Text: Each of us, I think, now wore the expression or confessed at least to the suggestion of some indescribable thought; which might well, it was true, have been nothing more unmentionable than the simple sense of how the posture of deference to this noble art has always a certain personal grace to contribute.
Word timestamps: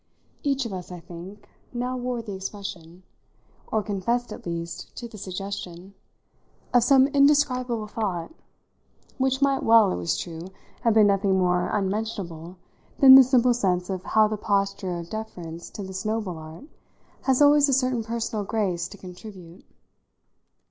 Each 0.41 0.65
of 0.65 0.73
us, 0.73 0.91
I 0.91 0.99
think, 0.99 1.47
now 1.73 1.95
wore 1.95 2.23
the 2.23 2.33
expression 2.33 3.03
or 3.71 3.83
confessed 3.83 4.33
at 4.33 4.47
least 4.47 4.95
to 4.95 5.07
the 5.07 5.19
suggestion 5.19 5.93
of 6.73 6.83
some 6.83 7.05
indescribable 7.09 7.85
thought; 7.85 8.33
which 9.19 9.43
might 9.43 9.61
well, 9.61 9.91
it 9.91 9.97
was 9.97 10.17
true, 10.17 10.45
have 10.81 10.95
been 10.95 11.05
nothing 11.05 11.37
more 11.37 11.67
unmentionable 11.69 12.57
than 12.97 13.13
the 13.13 13.21
simple 13.23 13.53
sense 13.53 13.91
of 13.91 14.01
how 14.01 14.27
the 14.27 14.37
posture 14.37 14.97
of 14.97 15.11
deference 15.11 15.69
to 15.69 15.83
this 15.83 16.03
noble 16.03 16.35
art 16.39 16.65
has 17.25 17.39
always 17.39 17.69
a 17.69 17.73
certain 17.73 18.03
personal 18.03 18.43
grace 18.43 18.87
to 18.87 18.97
contribute. 18.97 19.63